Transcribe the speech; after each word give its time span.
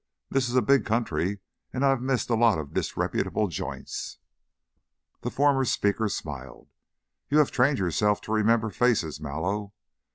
This 0.31 0.49
is 0.49 0.55
a 0.55 0.63
big 0.63 0.83
country 0.83 1.41
and 1.71 1.85
I've 1.85 2.01
missed 2.01 2.31
a 2.31 2.35
lot 2.35 2.57
of 2.57 2.73
disreputable 2.73 3.47
joints." 3.49 4.17
The 5.21 5.29
former 5.29 5.63
speaker 5.63 6.09
smiled. 6.09 6.69
"You 7.29 7.37
have 7.37 7.51
trained 7.51 7.77
yourself 7.77 8.19
to 8.21 8.31
remember 8.31 8.71
faces, 8.71 9.19
Mallow. 9.21 9.73